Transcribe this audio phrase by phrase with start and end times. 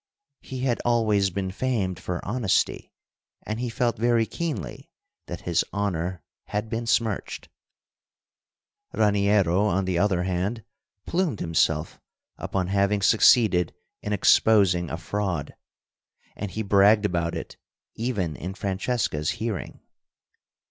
[0.39, 2.91] He had always been famed for honesty,
[3.45, 4.89] and he felt very keenly
[5.27, 7.49] that his honor had been smirched.
[8.93, 10.63] Raniero, on the other hand,
[11.05, 12.01] plumed himself
[12.39, 15.53] upon having succeeded in exposing a fraud,
[16.35, 17.57] and he bragged about it
[17.93, 19.81] even in Francesca's hearing.